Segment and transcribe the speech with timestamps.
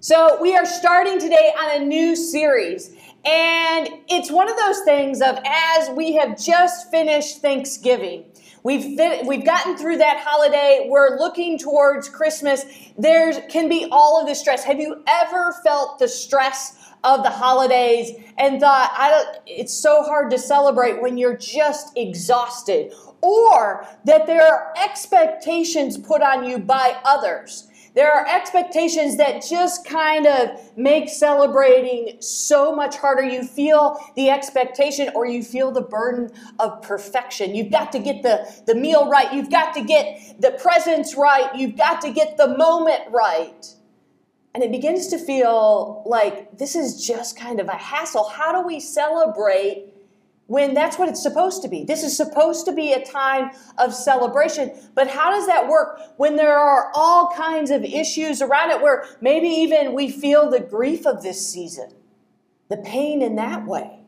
[0.00, 2.94] So, we are starting today on a new series.
[3.24, 8.26] And it's one of those things of as we have just finished Thanksgiving,
[8.62, 8.96] we've
[9.26, 12.64] we've gotten through that holiday, we're looking towards Christmas.
[12.96, 14.62] There can be all of the stress.
[14.62, 20.02] Have you ever felt the stress of the holidays and thought, I don't it's so
[20.02, 26.58] hard to celebrate when you're just exhausted or that there are expectations put on you
[26.58, 33.24] by others there are expectations that just kind of make celebrating so much harder.
[33.24, 36.30] You feel the expectation or you feel the burden
[36.60, 37.56] of perfection.
[37.56, 39.32] You've got to get the, the meal right.
[39.32, 41.52] You've got to get the presents right.
[41.56, 43.66] You've got to get the moment right.
[44.54, 48.28] And it begins to feel like this is just kind of a hassle.
[48.28, 49.92] How do we celebrate
[50.48, 51.84] when that's what it's supposed to be.
[51.84, 54.72] This is supposed to be a time of celebration.
[54.94, 59.04] But how does that work when there are all kinds of issues around it where
[59.20, 61.90] maybe even we feel the grief of this season,
[62.70, 64.00] the pain in that way?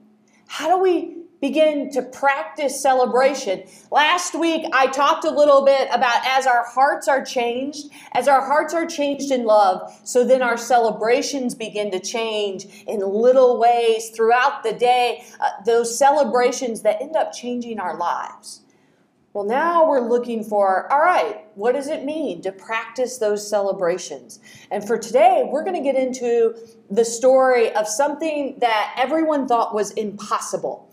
[0.48, 3.62] How do we begin to practice celebration.
[3.90, 8.44] Last week, I talked a little bit about as our hearts are changed, as our
[8.44, 14.10] hearts are changed in love, so then our celebrations begin to change in little ways
[14.10, 18.60] throughout the day, uh, those celebrations that end up changing our lives.
[19.32, 24.40] Well, now we're looking for, all right, what does it mean to practice those celebrations?
[24.72, 26.56] And for today, we're going to get into
[26.90, 30.89] the story of something that everyone thought was impossible.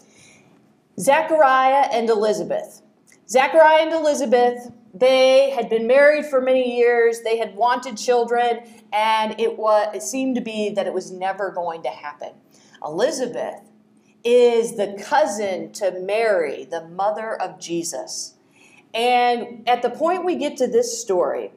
[1.00, 2.82] Zechariah and Elizabeth.
[3.30, 9.40] Zechariah and Elizabeth, they had been married for many years, they had wanted children, and
[9.40, 12.32] it was it seemed to be that it was never going to happen.
[12.84, 13.62] Elizabeth
[14.24, 18.36] is the cousin to Mary, the mother of Jesus.
[18.94, 21.52] And at the point we get to this story,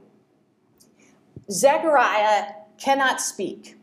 [1.50, 3.76] Zechariah cannot speak.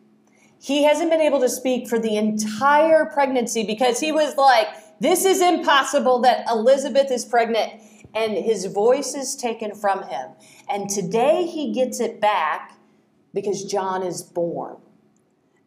[0.60, 4.68] He hasn't been able to speak for the entire pregnancy because he was like,
[5.00, 7.82] this is impossible that Elizabeth is pregnant.
[8.16, 10.32] And his voice is taken from him.
[10.70, 12.74] And today he gets it back
[13.34, 14.78] because John is born.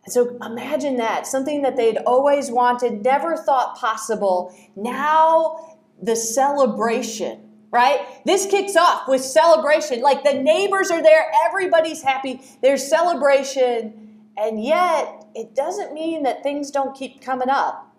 [0.07, 4.53] So imagine that something that they'd always wanted, never thought possible.
[4.75, 8.01] Now the celebration, right?
[8.25, 10.01] This kicks off with celebration.
[10.01, 14.19] Like the neighbors are there, everybody's happy, there's celebration.
[14.37, 17.90] And yet, it doesn't mean that things don't keep coming up.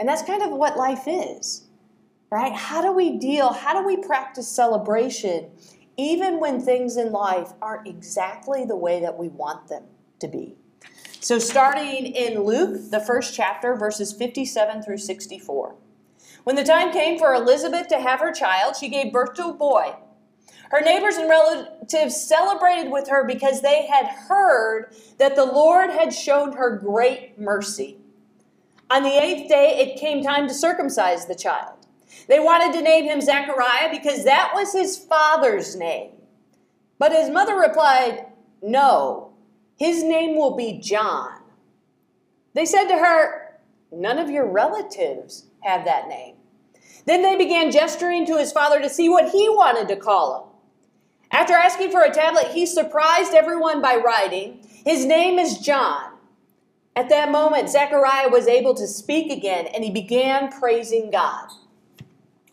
[0.00, 1.66] And that's kind of what life is,
[2.30, 2.54] right?
[2.54, 3.52] How do we deal?
[3.52, 5.50] How do we practice celebration
[5.98, 9.84] even when things in life aren't exactly the way that we want them
[10.20, 10.56] to be?
[11.20, 15.74] So, starting in Luke, the first chapter, verses 57 through 64.
[16.44, 19.52] When the time came for Elizabeth to have her child, she gave birth to a
[19.52, 19.96] boy.
[20.70, 26.14] Her neighbors and relatives celebrated with her because they had heard that the Lord had
[26.14, 27.99] shown her great mercy.
[28.90, 31.76] On the eighth day, it came time to circumcise the child.
[32.26, 36.12] They wanted to name him Zechariah because that was his father's name.
[36.98, 38.26] But his mother replied,
[38.62, 39.32] No,
[39.76, 41.40] his name will be John.
[42.54, 43.60] They said to her,
[43.92, 46.34] None of your relatives have that name.
[47.06, 50.50] Then they began gesturing to his father to see what he wanted to call him.
[51.30, 56.09] After asking for a tablet, he surprised everyone by writing, His name is John.
[56.96, 61.48] At that moment, Zechariah was able to speak again and he began praising God.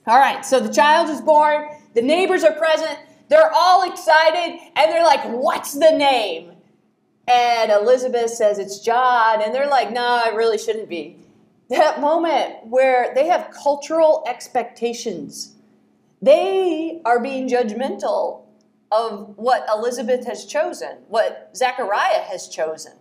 [0.05, 2.97] All right, so the child is born, the neighbors are present,
[3.29, 6.51] they're all excited, and they're like, What's the name?
[7.27, 11.17] And Elizabeth says it's John, and they're like, No, it really shouldn't be.
[11.69, 15.55] That moment where they have cultural expectations,
[16.21, 18.43] they are being judgmental
[18.93, 22.93] of what Elizabeth has chosen, what Zechariah has chosen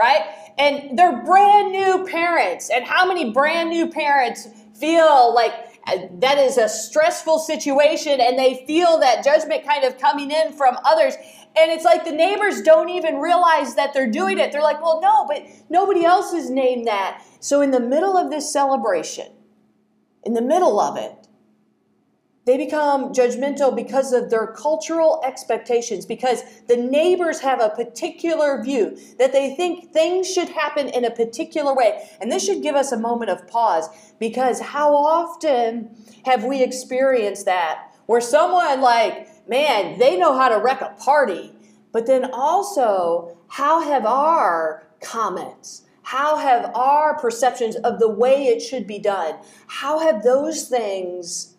[0.00, 0.22] right?
[0.58, 2.70] And they're brand new parents.
[2.70, 5.52] And how many brand new parents feel like
[5.86, 10.52] uh, that is a stressful situation and they feel that judgment kind of coming in
[10.52, 11.14] from others?
[11.56, 14.52] And it's like the neighbors don't even realize that they're doing it.
[14.52, 17.22] They're like, well, no, but nobody else has named that.
[17.40, 19.26] So, in the middle of this celebration,
[20.24, 21.19] in the middle of it,
[22.46, 28.96] they become judgmental because of their cultural expectations, because the neighbors have a particular view
[29.18, 32.08] that they think things should happen in a particular way.
[32.20, 33.88] And this should give us a moment of pause
[34.18, 35.90] because how often
[36.24, 41.52] have we experienced that where someone, like, man, they know how to wreck a party,
[41.92, 48.60] but then also, how have our comments, How have our perceptions of the way it
[48.60, 49.36] should be done,
[49.68, 51.49] how have those things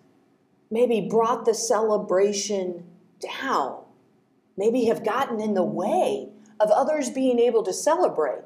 [0.72, 2.86] maybe brought the celebration
[3.20, 3.84] down?
[4.58, 6.30] Maybe have gotten in the way
[6.60, 8.42] of others being able to celebrate.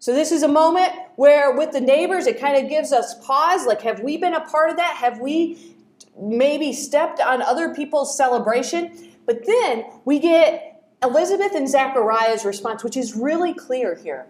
[0.00, 3.66] So, this is a moment where, with the neighbors, it kind of gives us pause.
[3.66, 4.96] Like, have we been a part of that?
[4.96, 5.74] Have we
[6.16, 9.12] maybe stepped on other people's celebration?
[9.26, 14.26] But then we get Elizabeth and Zechariah's response, which is really clear here.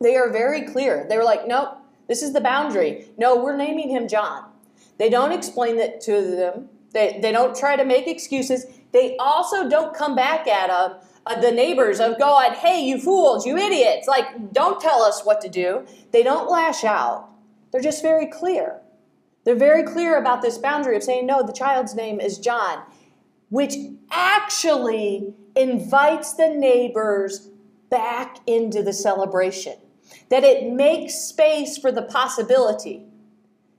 [0.00, 1.06] They are very clear.
[1.08, 1.76] They were like, nope,
[2.08, 3.08] this is the boundary.
[3.16, 4.50] No, we're naming him John.
[4.98, 6.68] They don't explain it to them.
[6.92, 8.66] They, they don't try to make excuses.
[8.92, 13.46] They also don't come back at them, uh, the neighbors of God, hey, you fools,
[13.46, 14.08] you idiots.
[14.08, 15.86] Like, don't tell us what to do.
[16.10, 17.28] They don't lash out.
[17.70, 18.80] They're just very clear.
[19.44, 22.82] They're very clear about this boundary of saying, no, the child's name is John,
[23.50, 23.74] which
[24.10, 27.48] actually invites the neighbors
[27.90, 29.74] back into the celebration
[30.30, 33.04] that it makes space for the possibility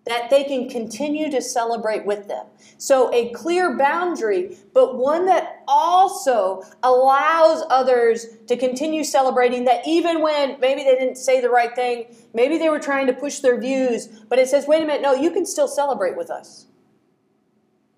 [0.09, 2.47] that they can continue to celebrate with them.
[2.77, 10.21] So, a clear boundary, but one that also allows others to continue celebrating that even
[10.21, 13.59] when maybe they didn't say the right thing, maybe they were trying to push their
[13.59, 16.65] views, but it says, wait a minute, no, you can still celebrate with us.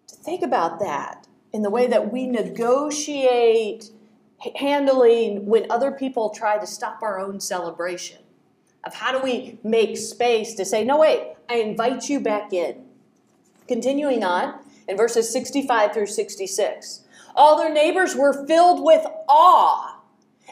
[0.07, 3.91] To think about that in the way that we negotiate
[4.55, 8.20] handling when other people try to stop our own celebration
[8.83, 12.83] of how do we make space to say, no, wait, I invite you back in.
[13.67, 17.03] Continuing on in verses 65 through 66.
[17.35, 19.99] All their neighbors were filled with awe,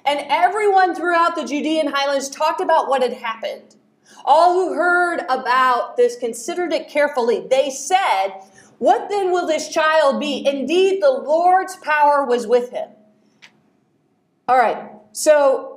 [0.05, 3.75] and everyone throughout the Judean highlands talked about what had happened.
[4.25, 7.45] All who heard about this considered it carefully.
[7.49, 8.29] They said,
[8.77, 10.45] What then will this child be?
[10.45, 12.89] Indeed, the Lord's power was with him.
[14.47, 15.69] All right, so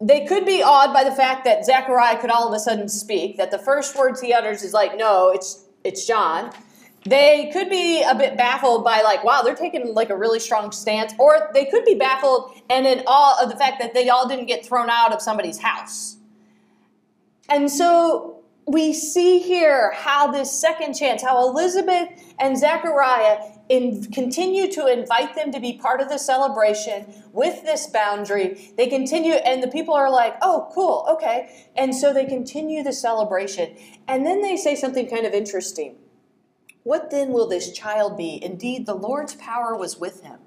[0.00, 3.38] they could be awed by the fact that Zechariah could all of a sudden speak,
[3.38, 6.52] that the first words he utters is like, no, it's it's John.
[7.04, 10.72] They could be a bit baffled by like, wow, they're taking like a really strong
[10.72, 14.28] stance, or they could be baffled and in awe of the fact that they all
[14.28, 16.16] didn't get thrown out of somebody's house.
[17.48, 23.38] And so we see here how this second chance, how Elizabeth and Zechariah
[23.68, 28.72] in, continue to invite them to be part of the celebration with this boundary.
[28.76, 31.68] They continue, and the people are like, oh, cool, okay.
[31.76, 33.76] And so they continue the celebration.
[34.06, 35.96] And then they say something kind of interesting.
[36.82, 38.38] What then will this child be?
[38.42, 40.38] Indeed, the Lord's power was with him.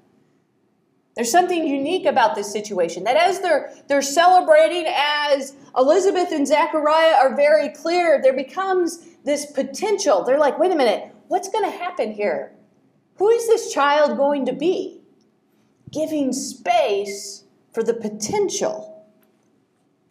[1.16, 7.16] There's something unique about this situation that as they're they're celebrating, as Elizabeth and Zechariah
[7.16, 10.24] are very clear, there becomes this potential.
[10.24, 12.50] They're like, wait a minute, what's going to happen here?
[13.18, 15.00] Who is this child going to be?
[15.92, 19.06] Giving space for the potential.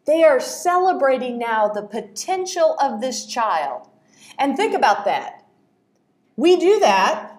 [0.06, 3.90] They are celebrating now the potential of this child.
[4.38, 5.46] And think about that.
[6.38, 7.34] We do that.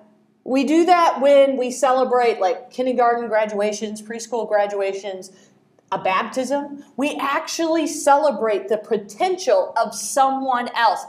[0.44, 5.32] We do that when we celebrate like kindergarten graduations, preschool graduations,
[5.90, 6.84] a baptism.
[6.98, 11.02] We actually celebrate the potential of someone else.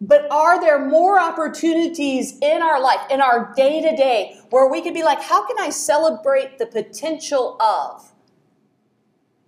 [0.00, 4.80] But are there more opportunities in our life, in our day to day, where we
[4.80, 8.12] could be like, how can I celebrate the potential of?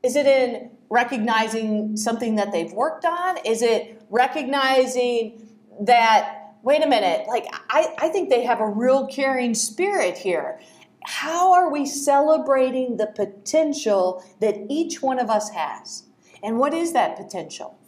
[0.03, 3.37] Is it in recognizing something that they've worked on?
[3.45, 5.49] Is it recognizing
[5.83, 10.59] that, wait a minute, like, I, I think they have a real caring spirit here.
[11.05, 16.05] How are we celebrating the potential that each one of us has?
[16.43, 17.79] And what is that potential?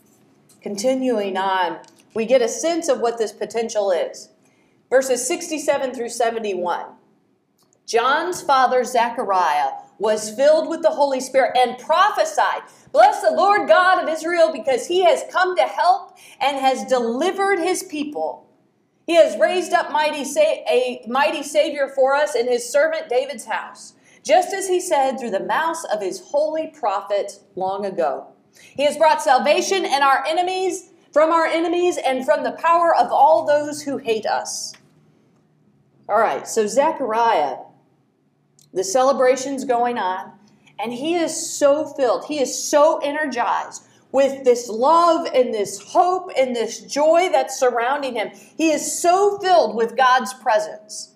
[0.62, 1.80] Continuing on
[2.14, 4.30] we get a sense of what this potential is.
[4.90, 6.86] Verses 67 through 71.
[7.86, 14.02] John's father, Zechariah, was filled with the Holy Spirit and prophesied, Bless the Lord God
[14.02, 18.48] of Israel, because he has come to help and has delivered his people.
[19.06, 23.46] He has raised up mighty sa- a mighty Savior for us in his servant David's
[23.46, 28.28] house, just as he said through the mouth of his holy prophet long ago.
[28.76, 33.12] He has brought salvation and our enemies from our enemies and from the power of
[33.12, 34.74] all those who hate us.
[36.08, 37.58] All right, so Zechariah,
[38.72, 40.32] the celebration's going on,
[40.78, 46.30] and he is so filled, he is so energized with this love and this hope
[46.36, 48.30] and this joy that's surrounding him.
[48.56, 51.14] He is so filled with God's presence.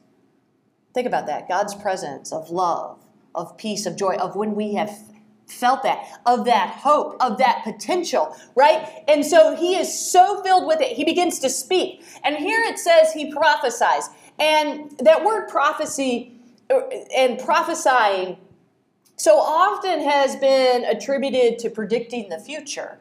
[0.94, 2.98] Think about that God's presence of love,
[3.34, 4.98] of peace, of joy, of when we have
[5.46, 9.04] felt that, of that hope, of that potential, right?
[9.08, 12.04] And so he is so filled with it, he begins to speak.
[12.24, 14.08] And here it says he prophesies.
[14.38, 16.32] And that word prophecy
[16.70, 16.80] uh,
[17.16, 18.38] and prophesying
[19.16, 22.98] so often has been attributed to predicting the future.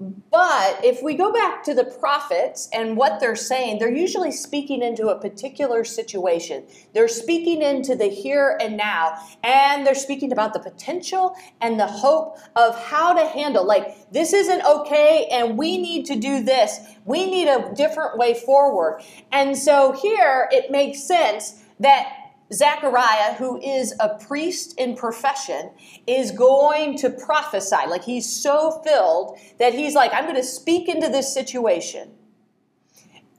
[0.00, 4.82] But if we go back to the prophets and what they're saying, they're usually speaking
[4.82, 6.66] into a particular situation.
[6.92, 11.86] They're speaking into the here and now, and they're speaking about the potential and the
[11.86, 13.64] hope of how to handle.
[13.64, 16.80] Like, this isn't okay, and we need to do this.
[17.04, 19.02] We need a different way forward.
[19.30, 25.70] And so here it makes sense that Zechariah, who is a priest in profession,
[26.06, 27.86] is going to prophesy.
[27.88, 32.10] Like he's so filled that he's like, I'm going to speak into this situation.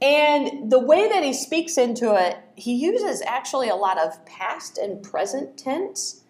[0.02, 4.78] And the way that he speaks into it, he uses actually a lot of past
[4.78, 6.22] and present tense.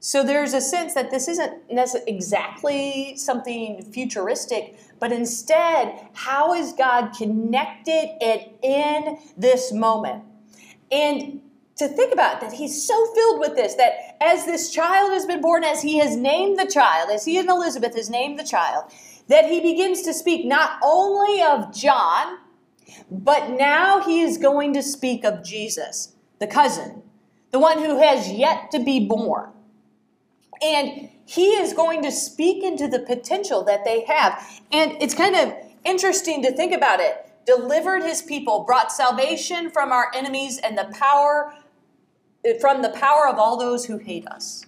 [0.00, 1.60] So there's a sense that this isn't
[2.06, 10.22] exactly something futuristic, but instead, how is God connected it in this moment?
[10.92, 11.40] And
[11.78, 15.40] to think about that he's so filled with this that as this child has been
[15.40, 18.84] born, as he has named the child, as he and Elizabeth has named the child,
[19.28, 22.38] that he begins to speak not only of John,
[23.10, 27.02] but now he is going to speak of Jesus, the cousin,
[27.52, 29.50] the one who has yet to be born.
[30.60, 34.42] And he is going to speak into the potential that they have.
[34.72, 35.54] And it's kind of
[35.84, 37.30] interesting to think about it.
[37.46, 41.54] Delivered his people, brought salvation from our enemies and the power
[42.60, 44.64] from the power of all those who hate us.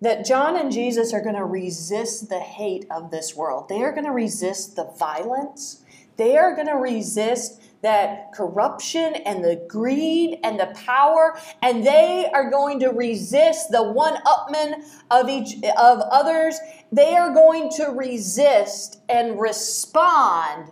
[0.00, 3.68] That John and Jesus are going to resist the hate of this world.
[3.68, 5.82] They are going to resist the violence.
[6.16, 12.28] They are going to resist that corruption and the greed and the power, and they
[12.32, 16.58] are going to resist the one-upman of each of others.
[16.90, 20.70] They are going to resist and respond.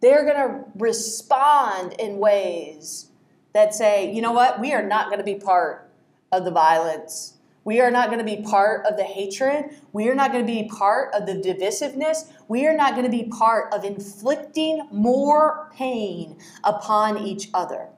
[0.00, 3.10] They're going to respond in ways
[3.56, 5.90] that say, you know what, we are not going to be part
[6.30, 7.38] of the violence.
[7.64, 9.70] We are not going to be part of the hatred.
[9.94, 12.30] We are not going to be part of the divisiveness.
[12.48, 17.88] We are not going to be part of inflicting more pain upon each other.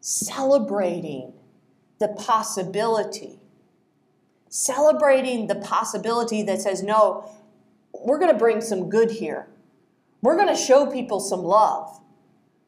[0.00, 1.32] Celebrating
[1.98, 3.40] the possibility,
[4.48, 7.28] celebrating the possibility that says, no,
[7.92, 9.48] we're going to bring some good here.
[10.22, 12.00] We're going to show people some love.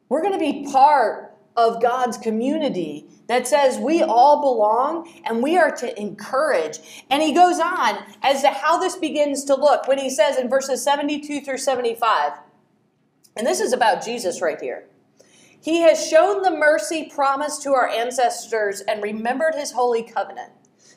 [0.09, 5.57] We're going to be part of God's community that says we all belong and we
[5.57, 7.05] are to encourage.
[7.09, 10.49] And he goes on as to how this begins to look when he says in
[10.49, 12.33] verses 72 through 75,
[13.35, 14.85] and this is about Jesus right here.
[15.59, 20.51] He has shown the mercy promised to our ancestors and remembered his holy covenant.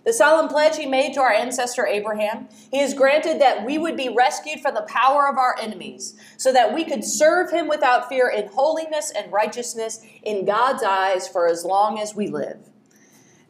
[0.05, 3.97] The solemn pledge he made to our ancestor Abraham, he has granted that we would
[3.97, 8.09] be rescued from the power of our enemies, so that we could serve him without
[8.09, 12.71] fear in holiness and righteousness in God's eyes for as long as we live.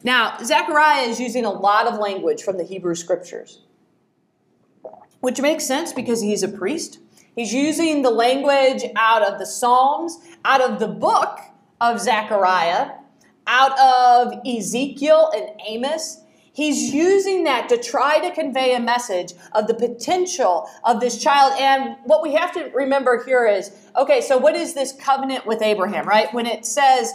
[0.03, 3.61] Now, Zechariah is using a lot of language from the Hebrew scriptures,
[5.21, 6.99] which makes sense because he's a priest.
[7.35, 11.39] He's using the language out of the Psalms, out of the book
[11.79, 12.91] of Zechariah,
[13.47, 16.20] out of Ezekiel and Amos.
[16.53, 21.53] He's using that to try to convey a message of the potential of this child.
[21.57, 25.61] And what we have to remember here is okay, so what is this covenant with
[25.61, 26.33] Abraham, right?
[26.33, 27.13] When it says,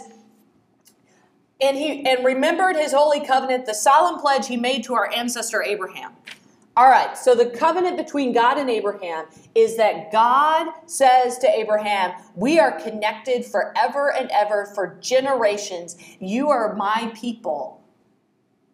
[1.61, 5.61] and he and remembered his holy covenant, the solemn pledge he made to our ancestor
[5.61, 6.13] Abraham.
[6.75, 9.25] All right, so the covenant between God and Abraham
[9.55, 15.95] is that God says to Abraham, We are connected forever and ever for generations.
[16.19, 17.76] You are my people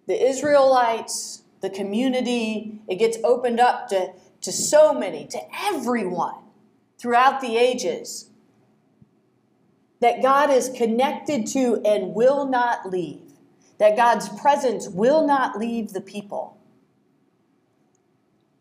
[0.07, 6.35] the Israelites, the community, it gets opened up to, to so many, to everyone
[6.97, 8.29] throughout the ages
[10.01, 13.21] that God is connected to and will not leave,
[13.77, 16.57] that God's presence will not leave the people.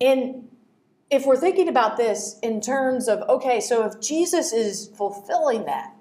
[0.00, 0.48] And
[1.10, 5.92] if we're thinking about this in terms of, okay, so if Jesus is fulfilling that,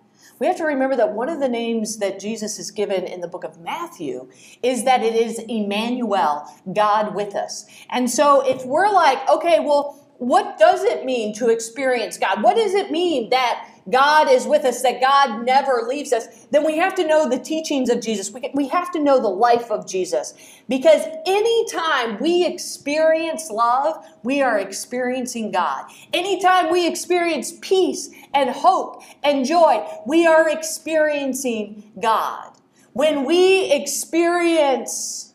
[0.41, 3.27] we have to remember that one of the names that Jesus is given in the
[3.27, 4.27] book of Matthew
[4.63, 7.67] is that it is Emmanuel, God with us.
[7.91, 12.41] And so if we're like, okay, well, what does it mean to experience God?
[12.41, 16.65] What does it mean that God is with us, that God never leaves us, then
[16.65, 18.31] we have to know the teachings of Jesus.
[18.31, 20.33] We, we have to know the life of Jesus.
[20.69, 25.85] Because anytime we experience love, we are experiencing God.
[26.13, 32.53] Anytime we experience peace and hope and joy, we are experiencing God.
[32.93, 35.30] When we experience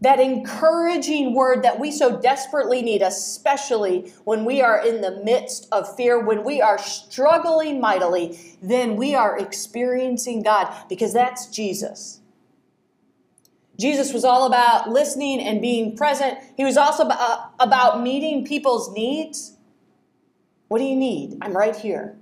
[0.00, 5.66] that encouraging word that we so desperately need, especially when we are in the midst
[5.72, 12.20] of fear, when we are struggling mightily, then we are experiencing God because that's Jesus.
[13.78, 16.38] Jesus was all about listening and being present.
[16.56, 19.54] He was also uh, about meeting people's needs.
[20.68, 21.38] What do you need?
[21.40, 22.16] I'm right here.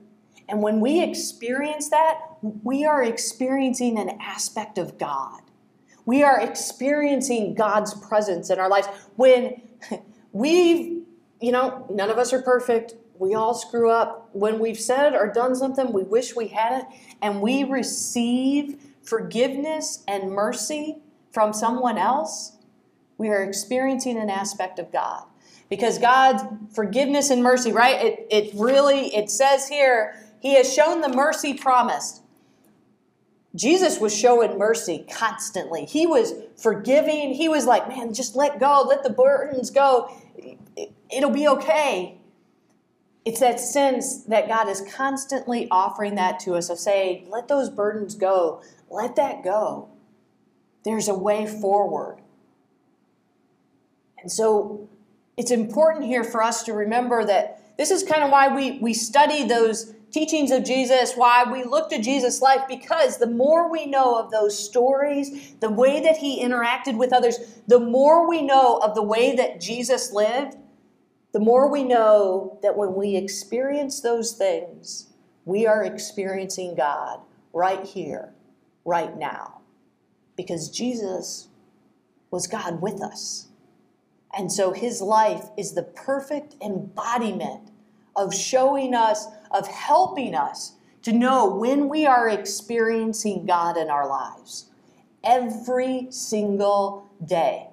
[0.49, 5.41] And when we experience that, we are experiencing an aspect of God.
[6.07, 8.89] We are experiencing God's presence in our lives.
[9.17, 9.63] When
[10.33, 11.03] we've,
[11.41, 12.95] you know, none of us are perfect.
[13.19, 14.29] We all screw up.
[14.33, 16.87] When we've said or done something we wish we hadn't,
[17.23, 20.99] and we receive forgiveness and mercy
[21.33, 22.57] from someone else,
[23.17, 25.25] we are experiencing an aspect of God.
[25.71, 26.43] Because God's
[26.75, 28.05] forgiveness and mercy, right?
[28.05, 32.24] It, it really, it says here, He has shown the mercy promised.
[33.55, 35.85] Jesus was showing mercy constantly.
[35.85, 37.35] He was forgiving.
[37.35, 40.11] He was like, man, just let go, let the burdens go.
[41.15, 42.19] It'll be okay.
[43.25, 47.71] It's that sense that God is constantly offering that to us of saying, let those
[47.71, 49.89] burdens go, let that go.
[50.85, 52.19] There's a way forward.
[54.19, 54.89] And so
[55.37, 58.95] it's important here for us to remember that this is kind of why we, we
[58.95, 63.85] study those teachings of Jesus, why we look to Jesus' life, because the more we
[63.85, 68.79] know of those stories, the way that he interacted with others, the more we know
[68.79, 70.57] of the way that Jesus lived,
[71.33, 75.13] the more we know that when we experience those things,
[75.45, 77.19] we are experiencing God
[77.53, 78.33] right here,
[78.85, 79.63] right now.
[80.37, 81.49] Because Jesus
[82.31, 83.49] was God with us.
[84.37, 87.73] And so his life is the perfect embodiment
[88.17, 94.07] of showing us, of helping us to know when we are experiencing God in our
[94.07, 94.71] lives
[95.23, 97.69] every single day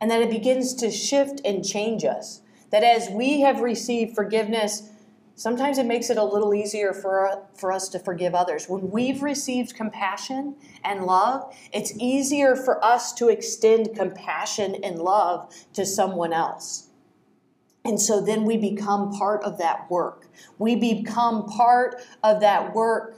[0.00, 2.40] and that it begins to shift and change us.
[2.70, 4.90] That as we have received forgiveness,
[5.34, 8.68] sometimes it makes it a little easier for, for us to forgive others.
[8.68, 15.52] When we've received compassion and love, it's easier for us to extend compassion and love
[15.72, 16.87] to someone else.
[17.88, 20.26] And so then we become part of that work.
[20.58, 23.16] We become part of that work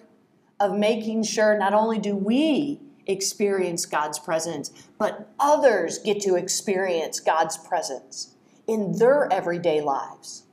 [0.61, 7.19] of making sure not only do we experience God's presence, but others get to experience
[7.19, 8.37] God's presence
[8.69, 10.45] in their everyday lives.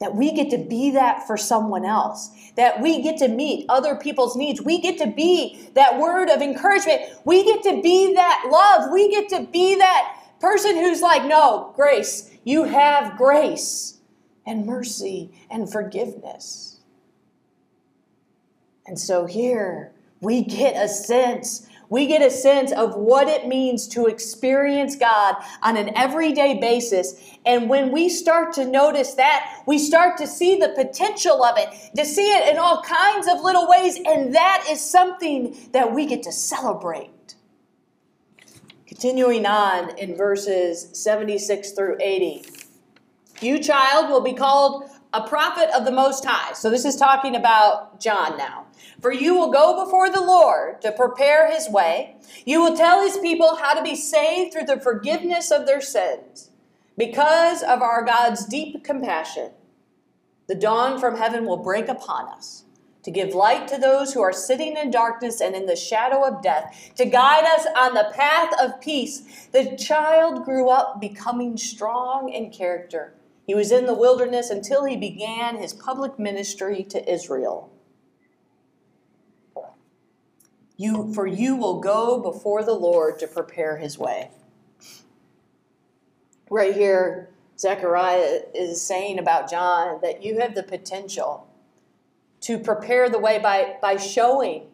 [0.00, 3.94] That we get to be that for someone else, that we get to meet other
[3.94, 4.60] people's needs.
[4.60, 7.02] We get to be that word of encouragement.
[7.24, 8.90] We get to be that love.
[8.90, 13.98] We get to be that person who's like, no, grace, you have grace
[14.46, 16.78] and mercy and forgiveness.
[18.86, 23.86] And so here we get a sense we get a sense of what it means
[23.88, 27.14] to experience God on an everyday basis.
[27.44, 31.68] And when we start to notice that, we start to see the potential of it,
[31.96, 34.00] to see it in all kinds of little ways.
[34.04, 37.35] And that is something that we get to celebrate.
[38.98, 42.46] Continuing on in verses 76 through 80.
[43.42, 46.54] You, child, will be called a prophet of the Most High.
[46.54, 48.64] So this is talking about John now.
[49.02, 52.16] For you will go before the Lord to prepare his way.
[52.46, 56.50] You will tell his people how to be saved through the forgiveness of their sins.
[56.96, 59.50] Because of our God's deep compassion,
[60.48, 62.64] the dawn from heaven will break upon us
[63.06, 66.42] to give light to those who are sitting in darkness and in the shadow of
[66.42, 69.46] death, to guide us on the path of peace.
[69.52, 73.14] The child grew up becoming strong in character.
[73.46, 77.72] He was in the wilderness until he began his public ministry to Israel.
[80.76, 84.32] You, for you will go before the Lord to prepare his way.
[86.50, 91.45] Right here, Zechariah is saying about John that you have the potential
[92.42, 94.66] to prepare the way by, by showing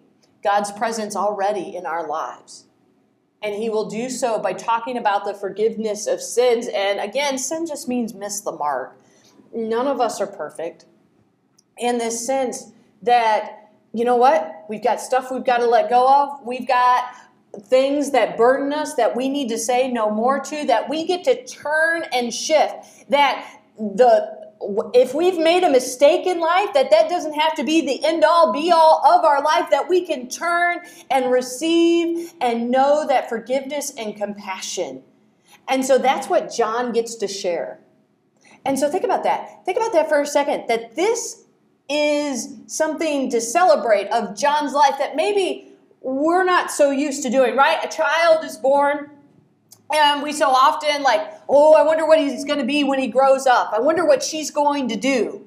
[0.43, 2.67] God's presence already in our lives.
[3.43, 6.69] And he will do so by talking about the forgiveness of sins.
[6.73, 8.99] And again, sin just means miss the mark.
[9.55, 10.87] None of us are perfect.
[11.79, 12.73] In this sense
[13.03, 14.65] that you know what?
[14.69, 16.47] We've got stuff we've got to let go of.
[16.47, 17.05] We've got
[17.65, 21.25] things that burden us that we need to say no more to, that we get
[21.25, 23.11] to turn and shift.
[23.11, 24.42] That the
[24.95, 28.25] if we've made a mistake in life, that that doesn't have to be the end
[28.25, 33.29] all be all of our life, that we can turn and receive and know that
[33.29, 35.03] forgiveness and compassion.
[35.69, 37.81] And so that's what John gets to share.
[38.65, 39.65] And so think about that.
[39.65, 41.45] Think about that for a second that this
[41.89, 45.69] is something to celebrate of John's life that maybe
[46.01, 47.85] we're not so used to doing, right?
[47.85, 49.11] A child is born,
[49.93, 53.09] and we so often like, oh, I wonder what he's going to be when he
[53.09, 53.73] grows up.
[53.73, 55.47] I wonder what she's going to do.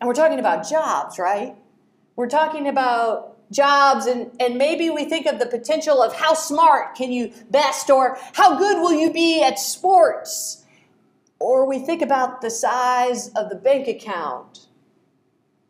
[0.00, 1.54] And we're talking about jobs, right?
[2.16, 6.94] We're talking about jobs and, and maybe we think of the potential of how smart
[6.94, 10.64] can you best or how good will you be at sports
[11.40, 14.66] or we think about the size of the bank account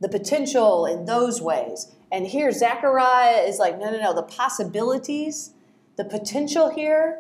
[0.00, 5.54] the potential in those ways and here zechariah is like no no no the possibilities
[5.96, 7.18] the potential here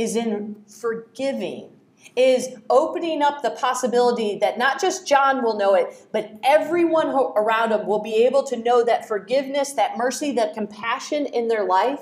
[0.00, 1.70] is in forgiving
[2.16, 7.72] is opening up the possibility that not just John will know it, but everyone around
[7.72, 12.00] him will be able to know that forgiveness, that mercy, that compassion in their life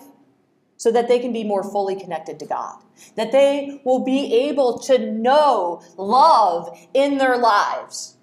[0.76, 2.80] so that they can be more fully connected to God.
[3.16, 8.16] That they will be able to know love in their lives.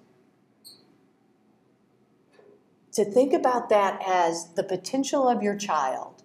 [2.92, 6.15] To think about that as the potential of your child,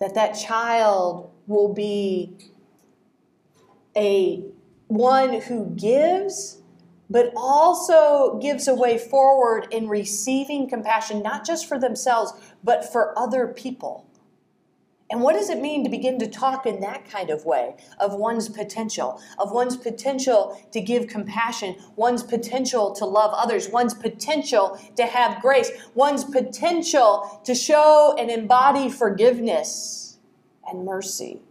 [0.00, 2.36] that that child will be
[3.96, 4.42] a
[4.88, 6.60] one who gives
[7.10, 13.16] but also gives a way forward in receiving compassion not just for themselves but for
[13.18, 14.06] other people
[15.10, 18.14] and what does it mean to begin to talk in that kind of way of
[18.14, 24.78] one's potential, of one's potential to give compassion, one's potential to love others, one's potential
[24.96, 30.18] to have grace, one's potential to show and embody forgiveness
[30.66, 31.42] and mercy?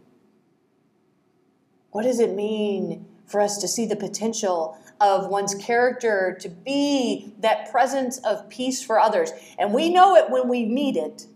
[1.90, 7.32] What does it mean for us to see the potential of one's character to be
[7.38, 9.30] that presence of peace for others?
[9.60, 11.28] And we know it when we meet it.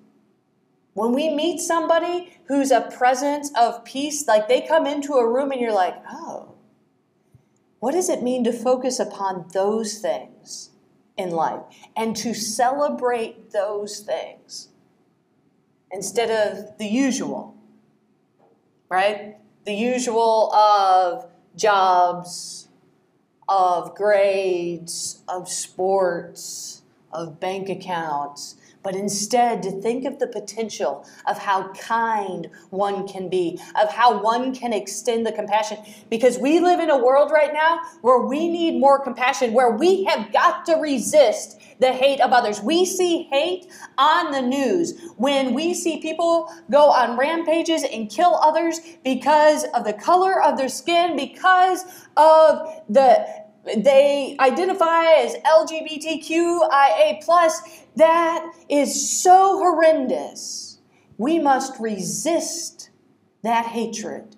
[0.98, 5.52] When we meet somebody who's a presence of peace, like they come into a room
[5.52, 6.54] and you're like, oh,
[7.78, 10.70] what does it mean to focus upon those things
[11.16, 11.62] in life
[11.96, 14.68] and to celebrate those things
[15.90, 17.56] instead of the usual,
[18.88, 19.36] right?
[19.68, 22.68] the usual of jobs,
[23.50, 26.80] of grades, of sports,
[27.12, 28.56] of bank accounts,
[28.88, 34.18] but instead to think of the potential of how kind one can be, of how
[34.22, 35.76] one can extend the compassion.
[36.08, 40.04] Because we live in a world right now where we need more compassion, where we
[40.04, 42.62] have got to resist the hate of others.
[42.62, 43.66] We see hate
[43.98, 49.84] on the news when we see people go on rampages and kill others because of
[49.84, 51.84] the color of their skin, because
[52.16, 57.60] of the they identify as LGBTQIA plus.
[57.96, 60.78] That is so horrendous.
[61.16, 62.90] We must resist
[63.42, 64.36] that hatred,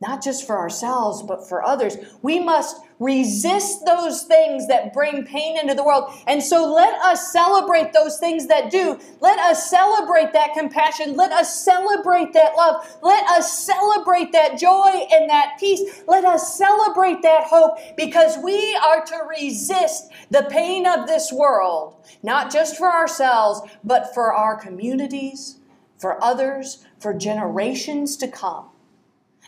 [0.00, 1.96] not just for ourselves, but for others.
[2.22, 6.12] We must resist those things that bring pain into the world.
[6.26, 8.98] And so let us celebrate those things that do.
[9.20, 11.16] Let us celebrate that compassion.
[11.16, 12.86] Let us celebrate that love.
[13.02, 16.02] Let us celebrate that joy and that peace.
[16.06, 21.96] Let us celebrate that hope because we are to resist the pain of this world,
[22.22, 25.58] not just for ourselves, but for our communities,
[25.98, 28.68] for others, for generations to come.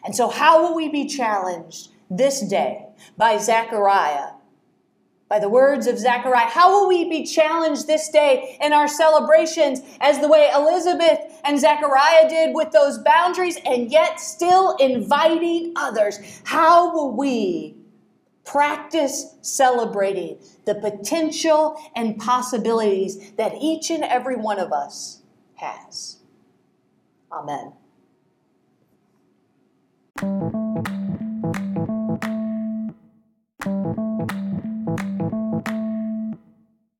[0.04, 4.30] And so, how will we be challenged this day by Zechariah.
[5.28, 9.80] By the words of Zechariah, how will we be challenged this day in our celebrations
[10.00, 16.18] as the way Elizabeth and Zechariah did with those boundaries and yet still inviting others?
[16.44, 17.74] How will we
[18.44, 25.22] practice celebrating the potential and possibilities that each and every one of us
[25.56, 26.18] has?
[27.32, 27.72] Amen.